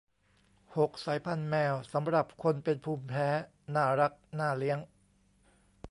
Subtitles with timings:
[0.77, 3.27] หก สายพันธุ์แมวสำหรับคนเป็นภูมิแพ้
[3.75, 4.79] น่ารัก น่าเลี้ยง